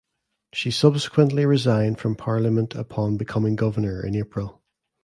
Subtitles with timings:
[0.51, 4.63] She subsequently resigned from parliament upon becoming Governor in April.